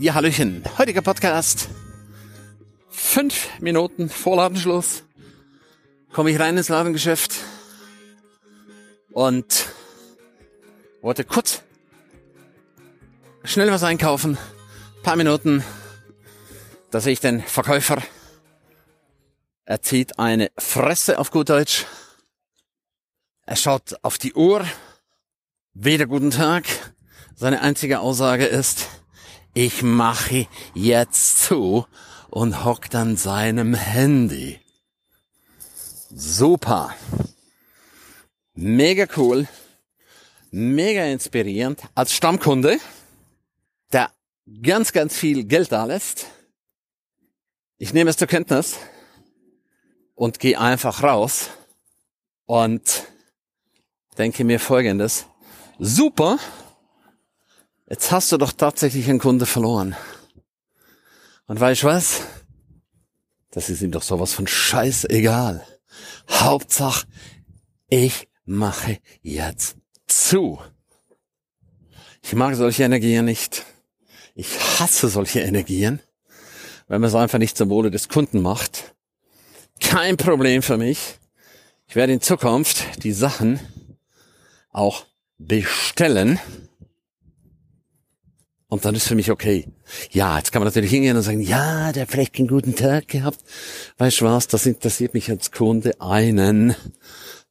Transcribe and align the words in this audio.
Ja, 0.00 0.14
Hallöchen. 0.14 0.62
Heutiger 0.78 1.02
Podcast. 1.02 1.68
Fünf 2.88 3.48
Minuten 3.58 4.08
vor 4.08 4.36
Ladenschluss 4.36 5.02
komme 6.12 6.30
ich 6.30 6.38
rein 6.38 6.56
ins 6.56 6.68
Ladengeschäft 6.68 7.34
und 9.10 9.66
wollte 11.02 11.24
kurz 11.24 11.62
schnell 13.42 13.72
was 13.72 13.82
einkaufen. 13.82 14.38
Paar 15.02 15.16
Minuten. 15.16 15.64
Da 16.92 17.00
sehe 17.00 17.14
ich 17.14 17.20
den 17.20 17.42
Verkäufer. 17.42 18.00
Er 19.64 19.82
zieht 19.82 20.20
eine 20.20 20.52
Fresse 20.56 21.18
auf 21.18 21.32
gut 21.32 21.48
Deutsch. 21.48 21.86
Er 23.46 23.56
schaut 23.56 23.96
auf 24.02 24.16
die 24.16 24.34
Uhr. 24.34 24.64
Weder 25.74 26.06
guten 26.06 26.30
Tag. 26.30 26.66
Seine 27.34 27.62
einzige 27.62 27.98
Aussage 27.98 28.46
ist, 28.46 28.86
ich 29.58 29.82
mache 29.82 30.46
jetzt 30.72 31.40
zu 31.40 31.84
und 32.30 32.64
hockt 32.64 32.94
an 32.94 33.16
seinem 33.16 33.74
Handy. 33.74 34.60
Super. 36.14 36.94
Mega 38.54 39.08
cool. 39.16 39.48
Mega 40.52 41.06
inspirierend. 41.06 41.82
Als 41.96 42.14
Stammkunde, 42.14 42.78
der 43.92 44.12
ganz, 44.62 44.92
ganz 44.92 45.16
viel 45.16 45.42
Geld 45.42 45.72
da 45.72 45.86
lässt. 45.86 46.26
Ich 47.78 47.92
nehme 47.92 48.10
es 48.10 48.16
zur 48.16 48.28
Kenntnis 48.28 48.76
und 50.14 50.38
gehe 50.38 50.60
einfach 50.60 51.02
raus 51.02 51.50
und 52.46 53.08
denke 54.18 54.44
mir 54.44 54.60
folgendes. 54.60 55.26
Super 55.80 56.38
Jetzt 57.90 58.10
hast 58.12 58.30
du 58.32 58.36
doch 58.36 58.52
tatsächlich 58.52 59.08
einen 59.08 59.18
Kunde 59.18 59.46
verloren. 59.46 59.96
Und 61.46 61.58
weißt 61.58 61.84
du 61.84 61.86
was? 61.86 62.20
Das 63.50 63.70
ist 63.70 63.80
ihm 63.80 63.92
doch 63.92 64.02
sowas 64.02 64.34
von 64.34 64.46
scheißegal. 64.46 65.66
Hauptsache, 66.28 67.06
ich 67.88 68.28
mache 68.44 68.98
jetzt 69.22 69.76
zu. 70.06 70.60
Ich 72.22 72.34
mag 72.34 72.54
solche 72.56 72.84
Energien 72.84 73.24
nicht. 73.24 73.64
Ich 74.34 74.48
hasse 74.78 75.08
solche 75.08 75.40
Energien, 75.40 76.00
wenn 76.88 77.00
man 77.00 77.08
es 77.08 77.14
einfach 77.14 77.38
nicht 77.38 77.56
zum 77.56 77.70
Wohle 77.70 77.90
des 77.90 78.10
Kunden 78.10 78.42
macht. 78.42 78.94
Kein 79.80 80.18
Problem 80.18 80.60
für 80.60 80.76
mich. 80.76 81.18
Ich 81.86 81.96
werde 81.96 82.12
in 82.12 82.20
Zukunft 82.20 83.02
die 83.02 83.12
Sachen 83.12 83.58
auch 84.70 85.06
bestellen 85.38 86.38
und 88.68 88.84
dann 88.84 88.94
ist 88.94 89.08
für 89.08 89.14
mich 89.14 89.30
okay. 89.30 89.66
Ja, 90.10 90.36
jetzt 90.36 90.52
kann 90.52 90.60
man 90.60 90.66
natürlich 90.66 90.90
hingehen 90.90 91.16
und 91.16 91.22
sagen, 91.22 91.40
ja, 91.40 91.90
der 91.92 92.02
hat 92.02 92.10
vielleicht 92.10 92.34
keinen 92.34 92.48
guten 92.48 92.76
Tag 92.76 93.08
gehabt. 93.08 93.38
Weißt 93.96 94.20
du 94.20 94.26
was, 94.26 94.46
das 94.46 94.66
interessiert 94.66 95.14
mich 95.14 95.30
als 95.30 95.50
Kunde 95.50 96.00
einen 96.00 96.76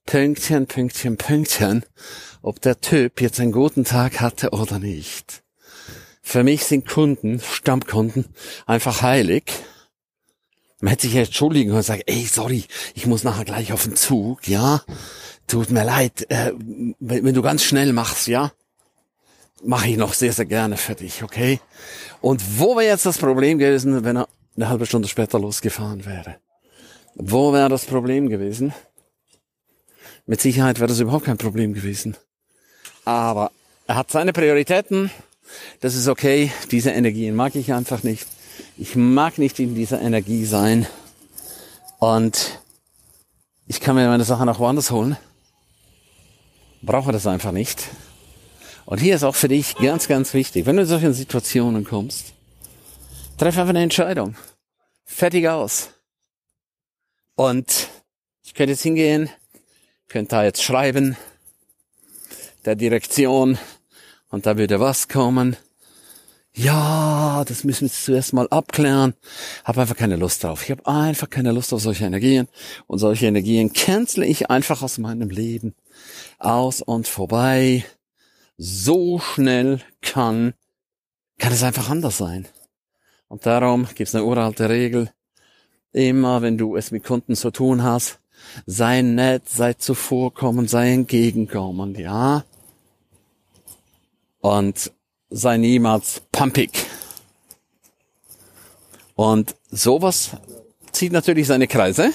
Pünktchen, 0.05 0.67
Pünktchen, 0.67 1.17
Pünktchen, 1.17 1.83
ob 2.41 2.61
der 2.61 2.79
Typ 2.79 3.19
jetzt 3.19 3.39
einen 3.39 3.51
guten 3.51 3.83
Tag 3.83 4.21
hatte 4.21 4.51
oder 4.51 4.79
nicht. 4.79 5.43
Für 6.21 6.43
mich 6.43 6.65
sind 6.65 6.87
Kunden, 6.87 7.39
Stammkunden, 7.39 8.25
einfach 8.65 9.01
heilig. 9.01 9.51
Man 10.79 10.91
hätte 10.91 11.07
sich 11.07 11.15
ja 11.15 11.21
entschuldigen 11.21 11.71
und 11.71 11.81
sagen, 11.81 12.03
ey, 12.05 12.25
sorry, 12.25 12.65
ich 12.93 13.07
muss 13.07 13.23
nachher 13.23 13.45
gleich 13.45 13.73
auf 13.73 13.83
den 13.85 13.95
Zug, 13.95 14.47
ja. 14.47 14.83
Tut 15.47 15.71
mir 15.71 15.83
leid, 15.83 16.29
äh, 16.29 16.51
wenn, 16.99 17.25
wenn 17.25 17.33
du 17.33 17.41
ganz 17.41 17.63
schnell 17.63 17.91
machst, 17.91 18.27
ja 18.27 18.51
mache 19.63 19.89
ich 19.89 19.97
noch 19.97 20.13
sehr, 20.13 20.33
sehr 20.33 20.45
gerne 20.45 20.77
für 20.77 20.95
dich, 20.95 21.23
okay? 21.23 21.59
Und 22.21 22.59
wo 22.59 22.75
wäre 22.75 22.87
jetzt 22.87 23.05
das 23.05 23.17
Problem 23.17 23.57
gewesen, 23.57 24.03
wenn 24.03 24.17
er 24.17 24.27
eine 24.55 24.69
halbe 24.69 24.85
Stunde 24.85 25.07
später 25.07 25.39
losgefahren 25.39 26.05
wäre? 26.05 26.37
Wo 27.15 27.53
wäre 27.53 27.69
das 27.69 27.85
Problem 27.85 28.29
gewesen? 28.29 28.73
Mit 30.25 30.41
Sicherheit 30.41 30.79
wäre 30.79 30.87
das 30.87 30.99
überhaupt 30.99 31.25
kein 31.25 31.37
Problem 31.37 31.73
gewesen. 31.73 32.17
Aber 33.05 33.51
er 33.87 33.95
hat 33.95 34.11
seine 34.11 34.33
Prioritäten. 34.33 35.09
Das 35.79 35.95
ist 35.95 36.07
okay. 36.07 36.51
Diese 36.71 36.91
Energien 36.91 37.35
mag 37.35 37.55
ich 37.55 37.71
einfach 37.73 38.03
nicht. 38.03 38.27
Ich 38.77 38.95
mag 38.95 39.37
nicht 39.37 39.59
in 39.59 39.73
dieser 39.73 40.01
Energie 40.01 40.45
sein. 40.45 40.85
Und 41.99 42.59
ich 43.65 43.79
kann 43.79 43.95
mir 43.95 44.07
meine 44.07 44.25
Sachen 44.25 44.49
auch 44.49 44.59
woanders 44.59 44.91
holen. 44.91 45.17
Brauche 46.81 47.11
das 47.11 47.25
einfach 47.25 47.51
nicht. 47.51 47.83
Und 48.87 49.01
hier 49.01 49.15
ist 49.15 49.23
auch 49.23 49.35
für 49.35 49.49
dich 49.49 49.75
ganz, 49.75 50.07
ganz 50.07 50.33
wichtig, 50.33 50.65
wenn 50.65 50.77
du 50.77 50.83
in 50.83 50.87
solchen 50.87 51.13
Situationen 51.13 51.83
kommst, 51.83 52.31
treff 53.37 53.57
einfach 53.57 53.71
eine 53.71 53.83
Entscheidung. 53.83 54.37
Fertig 55.03 55.49
aus. 55.49 55.89
Und 57.35 57.89
ich 58.45 58.53
könnte 58.53 58.71
jetzt 58.71 58.83
hingehen, 58.83 59.29
könnte 60.07 60.29
da 60.29 60.45
jetzt 60.45 60.63
schreiben, 60.63 61.17
der 62.63 62.77
Direktion, 62.77 63.57
und 64.29 64.45
da 64.45 64.57
würde 64.57 64.79
was 64.79 65.09
kommen. 65.09 65.57
Ja, 66.53 67.43
das 67.45 67.65
müssen 67.65 67.89
wir 67.89 67.91
zuerst 67.91 68.31
mal 68.31 68.47
abklären. 68.47 69.15
Habe 69.65 69.81
einfach 69.81 69.97
keine 69.97 70.15
Lust 70.15 70.45
drauf. 70.45 70.63
Ich 70.63 70.71
habe 70.71 70.87
einfach 70.87 71.29
keine 71.29 71.51
Lust 71.51 71.73
auf 71.73 71.81
solche 71.81 72.05
Energien. 72.05 72.47
Und 72.87 72.99
solche 72.99 73.25
Energien 73.25 73.73
cancel 73.73 74.23
ich 74.23 74.49
einfach 74.49 74.81
aus 74.81 74.97
meinem 74.97 75.29
Leben. 75.29 75.75
Aus 76.39 76.81
und 76.81 77.05
vorbei 77.05 77.83
so 78.57 79.19
schnell 79.19 79.81
kann, 80.01 80.53
kann 81.37 81.53
es 81.53 81.63
einfach 81.63 81.89
anders 81.89 82.17
sein. 82.17 82.47
Und 83.27 83.45
darum 83.45 83.85
gibt 83.85 84.07
es 84.07 84.15
eine 84.15 84.23
uralte 84.23 84.69
Regel. 84.69 85.11
Immer 85.91 86.41
wenn 86.41 86.57
du 86.57 86.75
es 86.75 86.91
mit 86.91 87.03
Kunden 87.03 87.35
zu 87.35 87.51
tun 87.51 87.83
hast, 87.83 88.19
sei 88.65 89.01
nett, 89.01 89.49
sei 89.49 89.73
zuvorkommend, 89.73 90.69
sei 90.69 90.93
entgegenkommend, 90.93 91.97
ja. 91.97 92.45
Und 94.39 94.91
sei 95.29 95.57
niemals 95.57 96.21
pumpig. 96.31 96.71
Und 99.15 99.55
sowas 99.71 100.31
zieht 100.91 101.11
natürlich 101.11 101.47
seine 101.47 101.67
Kreise. 101.67 102.11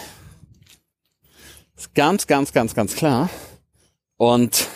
Ist 1.76 1.94
ganz, 1.94 2.26
ganz, 2.26 2.52
ganz, 2.52 2.74
ganz 2.74 2.94
klar. 2.94 3.28
Und 4.16 4.68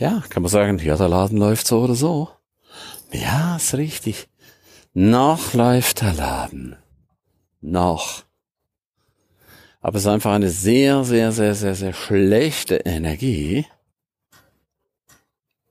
ja, 0.00 0.24
kann 0.30 0.42
man 0.42 0.50
sagen, 0.50 0.78
ja, 0.78 0.96
der 0.96 1.08
Laden 1.08 1.38
läuft 1.38 1.66
so 1.66 1.82
oder 1.82 1.94
so. 1.94 2.30
Ja, 3.12 3.56
ist 3.56 3.74
richtig. 3.74 4.28
Noch 4.94 5.52
läuft 5.52 6.00
der 6.00 6.14
Laden. 6.14 6.76
Noch. 7.60 8.24
Aber 9.82 9.96
es 9.96 10.04
ist 10.04 10.08
einfach 10.08 10.32
eine 10.32 10.50
sehr, 10.50 11.04
sehr, 11.04 11.32
sehr, 11.32 11.54
sehr, 11.54 11.74
sehr 11.74 11.92
schlechte 11.92 12.76
Energie. 12.76 13.66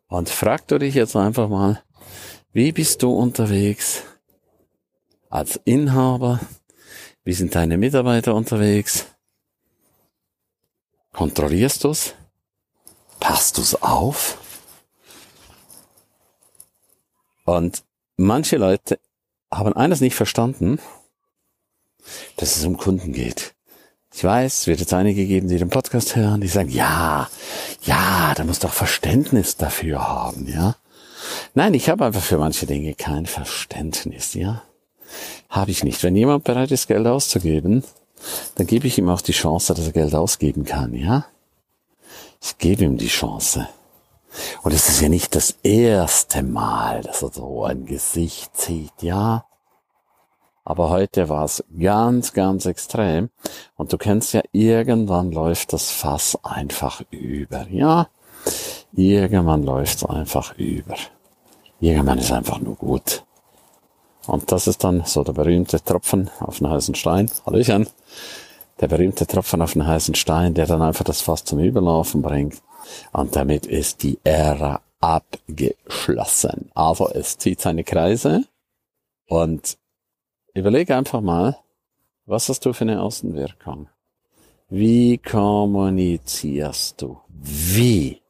Und 0.08 0.30
frag 0.30 0.68
du 0.68 0.78
dich 0.78 0.94
jetzt 0.94 1.16
einfach 1.16 1.50
mal, 1.50 1.84
wie 2.54 2.72
bist 2.72 3.02
du 3.02 3.12
unterwegs 3.12 4.04
als 5.30 5.60
Inhaber? 5.66 6.40
Wie 7.24 7.34
sind 7.34 7.56
deine 7.56 7.78
Mitarbeiter 7.78 8.36
unterwegs? 8.36 9.08
Kontrollierst 11.14 11.84
du's? 11.84 12.14
Passt 13.20 13.58
du's 13.58 13.76
auf? 13.76 14.38
Und 17.46 17.84
manche 18.18 18.58
Leute 18.58 19.00
haben 19.52 19.74
eines 19.74 20.02
nicht 20.02 20.16
verstanden, 20.16 20.80
dass 22.38 22.58
es 22.58 22.66
um 22.66 22.78
Kunden 22.78 23.12
geht. 23.12 23.56
Ich 24.14 24.24
weiß, 24.24 24.60
es 24.60 24.68
wird 24.68 24.80
jetzt 24.80 24.94
einige 24.94 25.26
geben, 25.26 25.48
die 25.48 25.58
den 25.58 25.70
Podcast 25.70 26.16
hören, 26.16 26.42
die 26.42 26.48
sagen, 26.48 26.70
ja, 26.70 27.30
ja, 27.84 28.34
da 28.36 28.44
muss 28.44 28.60
doch 28.60 28.74
Verständnis 28.74 29.56
dafür 29.56 30.08
haben, 30.08 30.48
ja. 30.48 30.76
Nein, 31.54 31.74
ich 31.74 31.90
habe 31.90 32.06
einfach 32.06 32.22
für 32.22 32.38
manche 32.38 32.66
Dinge 32.66 32.96
kein 32.96 33.26
Verständnis, 33.26 34.34
ja. 34.34 34.64
Habe 35.50 35.72
ich 35.72 35.84
nicht. 35.84 36.04
Wenn 36.04 36.16
jemand 36.16 36.44
bereit 36.44 36.72
ist, 36.72 36.88
Geld 36.88 37.08
auszugeben, 37.08 37.84
dann 38.56 38.68
gebe 38.68 38.88
ich 38.88 38.98
ihm 38.98 39.10
auch 39.10 39.22
die 39.22 39.32
Chance, 39.32 39.74
dass 39.74 39.86
er 39.86 39.92
Geld 39.92 40.16
ausgeben 40.16 40.66
kann, 40.66 40.94
ja. 40.94 41.26
Ich 42.42 42.58
gebe 42.58 42.86
ihm 42.86 42.98
die 42.98 43.08
Chance. 43.08 43.68
Und 44.64 44.74
es 44.74 44.88
ist 44.90 45.02
ja 45.02 45.10
nicht 45.10 45.36
das 45.36 45.58
erste 45.64 46.44
Mal, 46.44 47.02
dass 47.02 47.22
er 47.22 47.30
so 47.30 47.66
ein 47.66 47.86
Gesicht 47.86 48.56
zieht, 48.56 49.02
ja. 49.02 49.46
Aber 50.64 50.90
heute 50.90 51.30
war 51.30 51.46
es 51.46 51.64
ganz, 51.80 52.34
ganz 52.34 52.66
extrem. 52.66 53.30
Und 53.76 53.92
du 53.92 53.98
kennst 53.98 54.34
ja, 54.34 54.42
irgendwann 54.52 55.32
läuft 55.32 55.74
das 55.74 55.90
Fass 55.90 56.38
einfach 56.44 57.02
über, 57.10 57.68
ja. 57.70 58.08
Irgendwann 58.94 59.64
läuft 59.64 59.98
es 59.98 60.06
einfach 60.06 60.56
über. 60.58 60.96
Irgendwann 61.80 62.20
ist 62.20 62.32
einfach 62.32 62.60
nur 62.60 62.76
gut. 62.76 63.24
Und 64.28 64.52
das 64.52 64.68
ist 64.68 64.84
dann 64.84 65.04
so 65.06 65.24
der 65.24 65.34
berühmte 65.34 65.84
Tropfen 65.84 66.30
auf 66.40 66.60
den 66.60 66.70
heißen 66.70 66.96
Stein. 66.96 67.32
Hallöchen 67.46 67.88
der 68.80 68.88
berühmte 68.88 69.28
Tropfen 69.28 69.62
auf 69.62 69.74
den 69.74 69.86
heißen 69.86 70.16
Stein, 70.16 70.54
der 70.54 70.66
dann 70.66 70.82
einfach 70.82 71.04
das 71.04 71.22
Fass 71.22 71.44
zum 71.44 71.60
Überlaufen 71.60 72.22
bringt. 72.22 72.62
Und 73.12 73.36
damit 73.36 73.66
ist 73.66 74.04
die 74.04 74.20
Ära 74.24 74.82
abgeschlossen. 75.00 76.72
Also 76.74 77.10
es 77.10 77.38
zieht 77.38 77.62
seine 77.62 77.84
Kreise 77.84 78.46
und 79.28 79.78
überlege 80.54 80.96
einfach 80.96 81.22
mal, 81.22 81.58
was 82.26 82.50
hast 82.50 82.66
du 82.66 82.74
für 82.74 82.84
eine 82.84 83.02
Außenwirkung? 83.02 83.90
Wie 84.70 85.18
kommunizierst 85.18 87.02
du? 87.02 87.18
Wie? 87.28 88.22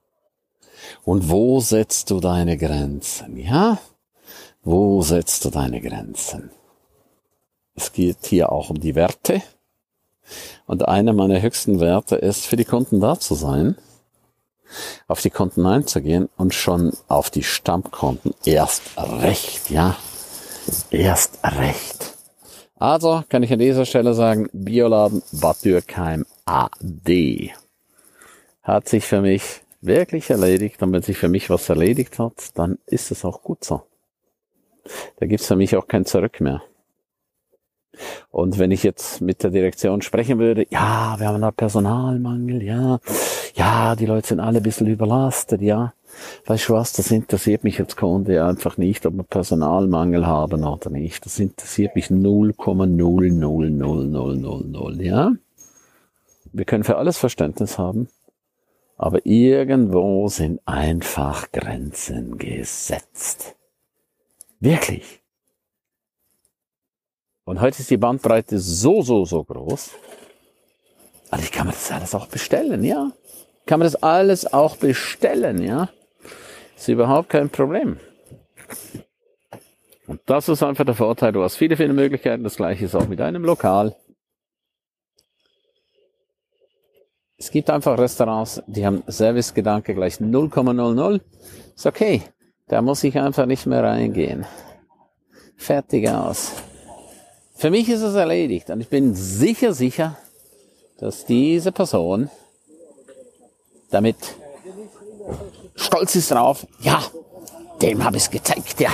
Und 1.03 1.29
wo 1.29 1.59
setzt 1.59 2.09
du 2.09 2.19
deine 2.19 2.57
Grenzen? 2.57 3.37
Ja? 3.37 3.77
Wo 4.63 5.01
setzt 5.01 5.43
du 5.45 5.49
deine 5.49 5.81
Grenzen? 5.81 6.51
Es 7.75 7.91
geht 7.91 8.25
hier 8.25 8.51
auch 8.51 8.69
um 8.69 8.79
die 8.79 8.95
Werte. 8.95 9.41
Und 10.65 10.87
einer 10.87 11.13
meiner 11.13 11.41
höchsten 11.41 11.79
Werte 11.79 12.15
ist, 12.15 12.45
für 12.45 12.55
die 12.55 12.65
Kunden 12.65 12.99
da 12.99 13.19
zu 13.19 13.35
sein, 13.35 13.75
auf 15.07 15.21
die 15.21 15.29
Konten 15.29 15.65
einzugehen 15.65 16.29
und 16.37 16.53
schon 16.53 16.93
auf 17.07 17.29
die 17.29 17.43
Stammkonten 17.43 18.33
erst 18.45 18.83
recht, 18.97 19.69
ja? 19.69 19.97
Erst 20.91 21.39
recht. 21.43 22.13
Also 22.75 23.23
kann 23.27 23.43
ich 23.43 23.51
an 23.51 23.59
dieser 23.59 23.85
Stelle 23.85 24.13
sagen, 24.13 24.49
Bioladen 24.53 25.23
Bad 25.31 25.65
Dürkheim 25.65 26.25
AD 26.45 27.51
hat 28.61 28.87
sich 28.87 29.05
für 29.05 29.21
mich 29.21 29.61
wirklich 29.81 30.29
erledigt. 30.29 30.81
Und 30.81 30.93
wenn 30.93 31.01
sich 31.01 31.17
für 31.17 31.27
mich 31.27 31.49
was 31.49 31.67
erledigt 31.69 32.19
hat, 32.19 32.57
dann 32.57 32.77
ist 32.85 33.11
es 33.11 33.25
auch 33.25 33.41
gut 33.41 33.63
so. 33.63 33.81
Da 35.17 35.25
gibt's 35.25 35.47
für 35.47 35.55
mich 35.55 35.75
auch 35.75 35.87
kein 35.87 36.05
Zurück 36.05 36.39
mehr. 36.39 36.61
Und 38.31 38.59
wenn 38.59 38.71
ich 38.71 38.83
jetzt 38.83 39.21
mit 39.21 39.43
der 39.43 39.51
Direktion 39.51 40.01
sprechen 40.01 40.39
würde, 40.39 40.65
ja, 40.69 41.15
wir 41.19 41.27
haben 41.27 41.41
da 41.41 41.51
Personalmangel, 41.51 42.63
ja, 42.63 42.99
ja, 43.55 43.95
die 43.95 44.05
Leute 44.05 44.29
sind 44.29 44.39
alle 44.39 44.57
ein 44.57 44.63
bisschen 44.63 44.87
überlastet, 44.87 45.61
ja. 45.61 45.93
Weißt 46.45 46.69
du 46.69 46.73
was, 46.73 46.93
das 46.93 47.11
interessiert 47.11 47.63
mich 47.63 47.79
als 47.79 47.95
Kunde 47.95 48.43
einfach 48.43 48.77
nicht, 48.77 49.05
ob 49.05 49.13
wir 49.15 49.23
Personalmangel 49.23 50.25
haben 50.25 50.63
oder 50.63 50.89
nicht. 50.89 51.25
Das 51.25 51.39
interessiert 51.39 51.95
mich 51.95 52.07
0,0000000, 52.07 55.01
ja. 55.01 55.31
Wir 56.51 56.65
können 56.65 56.83
für 56.83 56.97
alles 56.97 57.17
Verständnis 57.17 57.77
haben, 57.77 58.09
aber 58.97 59.25
irgendwo 59.25 60.27
sind 60.29 60.59
einfach 60.65 61.51
Grenzen 61.51 62.37
gesetzt. 62.37 63.55
Wirklich. 64.59 65.18
Und 67.49 67.61
heute 67.61 67.79
ist 67.79 67.89
die 67.89 67.97
Bandbreite 67.97 68.59
so, 68.59 69.01
so, 69.01 69.25
so 69.25 69.43
groß. 69.43 69.89
Also 71.31 71.43
ich 71.43 71.51
kann 71.51 71.65
mir 71.65 71.73
das 71.73 71.91
alles 71.91 72.13
auch 72.13 72.27
bestellen, 72.27 72.83
ja. 72.83 73.11
Kann 73.65 73.79
mir 73.79 73.85
das 73.85 73.95
alles 73.95 74.53
auch 74.53 74.77
bestellen, 74.77 75.59
ja. 75.59 75.89
Ist 76.77 76.89
überhaupt 76.89 77.29
kein 77.29 77.49
Problem. 77.49 77.99
Und 80.05 80.21
das 80.27 80.47
ist 80.47 80.61
einfach 80.61 80.85
der 80.85 80.93
Vorteil. 80.93 81.31
Du 81.31 81.41
hast 81.41 81.55
viele, 81.55 81.75
viele 81.75 81.93
Möglichkeiten. 81.93 82.43
Das 82.43 82.55
gleiche 82.55 82.85
ist 82.85 82.93
auch 82.93 83.07
mit 83.07 83.19
einem 83.19 83.43
Lokal. 83.43 83.95
Es 87.35 87.49
gibt 87.49 87.71
einfach 87.71 87.97
Restaurants, 87.97 88.61
die 88.67 88.85
haben 88.85 89.01
Servicegedanke 89.07 89.95
gleich 89.95 90.17
0,00. 90.17 91.21
Ist 91.75 91.87
okay. 91.87 92.21
Da 92.67 92.83
muss 92.83 93.03
ich 93.03 93.17
einfach 93.17 93.47
nicht 93.47 93.65
mehr 93.65 93.83
reingehen. 93.83 94.45
Fertig 95.57 96.07
aus. 96.09 96.68
Für 97.59 97.71
mich 97.71 97.89
ist 97.89 97.99
es 97.99 98.15
erledigt 98.15 98.69
und 98.69 98.79
ich 98.79 98.87
bin 98.87 99.13
sicher, 99.13 99.73
sicher, 99.73 100.17
dass 100.97 101.25
diese 101.25 101.73
Person 101.73 102.29
damit 103.91 104.15
stolz 105.75 106.15
ist 106.15 106.31
drauf. 106.31 106.65
Ja, 106.79 107.03
dem 107.81 108.01
habe 108.05 108.15
ich 108.15 108.23
es 108.23 108.31
gezeigt, 108.31 108.79
ja. 108.79 108.91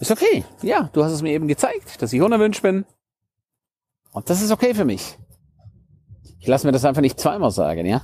Ist 0.00 0.10
okay. 0.10 0.44
Ja, 0.62 0.90
du 0.92 1.04
hast 1.04 1.12
es 1.12 1.22
mir 1.22 1.32
eben 1.32 1.46
gezeigt, 1.46 2.02
dass 2.02 2.12
ich 2.12 2.20
unerwünscht 2.20 2.60
bin. 2.60 2.84
Und 4.10 4.28
das 4.28 4.42
ist 4.42 4.50
okay 4.50 4.74
für 4.74 4.84
mich. 4.84 5.16
Ich 6.40 6.48
lasse 6.48 6.66
mir 6.66 6.72
das 6.72 6.84
einfach 6.84 7.02
nicht 7.02 7.20
zweimal 7.20 7.52
sagen, 7.52 7.86
ja? 7.86 8.02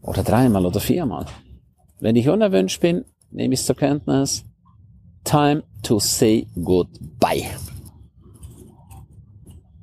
Oder 0.00 0.22
dreimal 0.22 0.64
oder 0.64 0.78
viermal. 0.78 1.26
Wenn 1.98 2.14
ich 2.14 2.28
unerwünscht 2.28 2.80
bin, 2.80 3.04
nehme 3.32 3.54
ich 3.54 3.60
es 3.60 3.66
zur 3.66 3.74
Kenntnis. 3.74 4.44
Time 5.24 5.64
to 5.82 5.98
say 5.98 6.46
goodbye. 6.62 7.50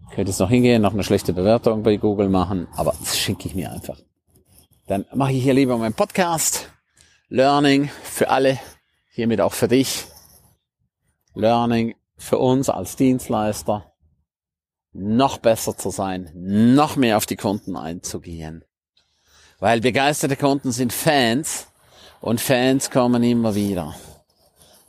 Ich 0.10 0.16
könnte 0.16 0.32
jetzt 0.32 0.40
noch 0.40 0.50
hingehen, 0.50 0.82
noch 0.82 0.94
eine 0.94 1.04
schlechte 1.04 1.34
Bewertung 1.34 1.84
bei 1.84 1.98
Google 1.98 2.30
machen, 2.30 2.68
aber 2.76 2.94
das 3.00 3.18
schenke 3.18 3.48
ich 3.48 3.56
mir 3.56 3.72
einfach. 3.72 3.98
Dann 4.88 5.06
mache 5.14 5.32
ich 5.32 5.44
hier 5.44 5.54
lieber 5.54 5.78
meinen 5.78 5.94
Podcast. 5.94 6.70
Learning 7.30 7.90
für 8.04 8.30
alle, 8.30 8.60
hiermit 9.10 9.40
auch 9.42 9.54
für 9.54 9.68
dich. 9.68 10.06
Learning 11.34 11.96
für 12.18 12.38
uns 12.38 12.70
als 12.70 12.98
Dienstleister 12.98 13.94
noch 14.94 15.38
besser 15.38 15.78
zu 15.78 15.90
sein, 15.90 16.30
noch 16.36 16.98
mehr 16.98 17.18
auf 17.18 17.26
die 17.26 17.38
Kunden 17.38 17.76
einzugehen. 17.76 18.66
Weil 19.60 19.80
begeisterte 19.80 20.36
Kunden 20.36 20.72
sind 20.72 20.92
Fans 20.92 21.68
und 22.20 22.42
Fans 22.42 22.92
kommen 22.92 23.24
immer 23.24 23.56
wieder. 23.56 23.96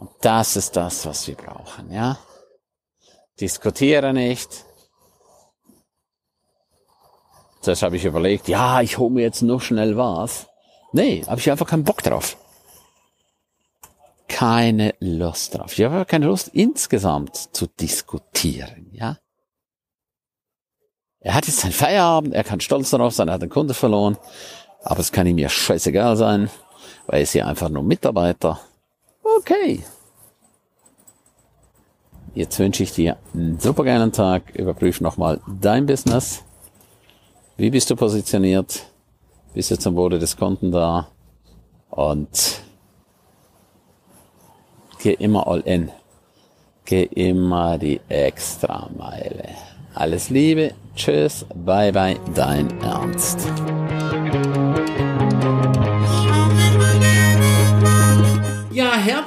Und 0.03 0.11
das 0.23 0.57
ist 0.57 0.75
das, 0.75 1.07
was 1.07 1.29
wir 1.29 1.37
brauchen, 1.37 1.93
ja? 1.93 2.19
Diskutiere 3.41 4.13
nicht. 4.13 4.65
Zuerst 7.61 7.85
habe 7.85 7.97
ich 7.97 8.05
überlegt, 8.05 8.49
ja, 8.49 8.81
ich 8.81 8.99
hole 8.99 9.15
mir 9.15 9.23
jetzt 9.23 9.43
noch 9.43 9.61
schnell 9.61 9.97
was. 9.97 10.49
Nee, 10.91 11.25
habe 11.29 11.39
ich 11.39 11.49
einfach 11.49 11.69
keinen 11.69 11.85
Bock 11.85 12.03
drauf. 12.03 12.37
Keine 14.27 14.97
Lust 14.99 15.57
drauf. 15.57 15.79
Ich 15.79 15.85
habe 15.85 16.05
keine 16.05 16.27
Lust 16.27 16.49
insgesamt 16.49 17.37
zu 17.55 17.69
diskutieren, 17.69 18.89
ja? 18.91 19.19
Er 21.21 21.35
hat 21.35 21.47
jetzt 21.47 21.61
seinen 21.61 21.71
Feierabend, 21.71 22.35
er 22.35 22.43
kann 22.43 22.59
stolz 22.59 22.91
darauf 22.91 23.15
sein, 23.15 23.29
er 23.29 23.35
hat 23.35 23.43
einen 23.43 23.51
Kunde 23.51 23.75
verloren, 23.75 24.19
aber 24.83 24.99
es 24.99 25.13
kann 25.13 25.29
ihm 25.29 25.39
ja 25.39 25.49
scheißegal 25.49 26.17
sein, 26.17 26.51
weil 27.07 27.21
er 27.21 27.23
ist 27.23 27.35
ja 27.35 27.47
einfach 27.47 27.69
nur 27.69 27.85
Mitarbeiter. 27.85 28.61
Okay. 29.23 29.85
Jetzt 32.35 32.59
wünsche 32.59 32.83
ich 32.83 32.93
dir 32.93 33.19
einen 33.35 33.61
super 33.61 33.85
geilen 33.85 34.13
Tag. 34.13 34.55
Überprüf 34.55 35.01
nochmal 35.01 35.41
dein 35.61 35.85
Business. 35.87 36.43
Wie 37.59 37.71
bist 37.71 37.91
du 37.91 37.97
positioniert? 37.97 38.87
Bist 39.53 39.71
du 39.71 39.79
zum 39.79 39.97
Wohle 39.97 40.19
des 40.19 40.37
Kunden 40.37 40.73
da? 40.73 41.09
Und 41.91 42.63
geh 44.99 45.13
immer 45.13 45.47
all 45.47 45.61
in. 45.61 45.91
Geh 46.87 47.03
immer 47.03 47.77
die 47.77 48.01
extra 48.09 48.89
Meile. 48.97 49.51
Alles 49.95 50.31
Liebe, 50.31 50.73
tschüss, 50.97 51.45
bye 51.55 51.93
bye, 51.93 52.19
dein 52.35 52.81
Ernst. 52.81 53.47